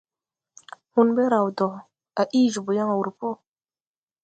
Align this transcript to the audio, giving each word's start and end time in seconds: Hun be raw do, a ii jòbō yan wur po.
Hun 0.93 1.07
be 1.15 1.23
raw 1.33 1.47
do, 1.57 1.67
a 2.19 2.23
ii 2.39 2.51
jòbō 2.53 2.71
yan 2.77 2.91
wur 2.97 3.09
po. 3.19 3.29